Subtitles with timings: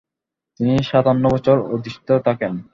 [0.55, 2.53] তিনি সাতান্ন বছর অধিষ্ঠিত থাকেন।